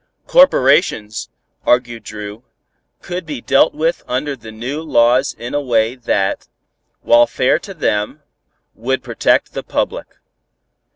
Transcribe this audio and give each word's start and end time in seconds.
Corporations, 0.25 1.29
argued 1.63 2.01
Dru, 2.03 2.43
could 3.03 3.23
be 3.23 3.39
dealt 3.39 3.75
with 3.75 4.01
under 4.07 4.35
the 4.35 4.51
new 4.51 4.81
laws 4.81 5.35
in 5.37 5.53
a 5.53 5.61
way 5.61 5.93
that, 5.93 6.47
while 7.01 7.27
fair 7.27 7.59
to 7.59 7.75
them, 7.75 8.23
would 8.73 9.03
protect 9.03 9.53
the 9.53 9.61
public. 9.61 10.07